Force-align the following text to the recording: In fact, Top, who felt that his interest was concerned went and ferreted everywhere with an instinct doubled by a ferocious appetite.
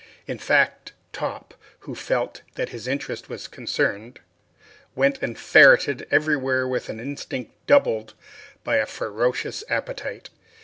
In 0.25 0.39
fact, 0.39 0.93
Top, 1.13 1.53
who 1.81 1.93
felt 1.93 2.41
that 2.55 2.69
his 2.69 2.87
interest 2.87 3.29
was 3.29 3.47
concerned 3.47 4.19
went 4.95 5.21
and 5.21 5.37
ferreted 5.37 6.07
everywhere 6.09 6.67
with 6.67 6.89
an 6.89 6.99
instinct 6.99 7.51
doubled 7.67 8.15
by 8.63 8.77
a 8.77 8.87
ferocious 8.87 9.63
appetite. 9.69 10.31